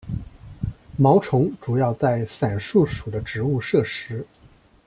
[0.97, 4.25] 毛虫主要在伞树属的植物摄食。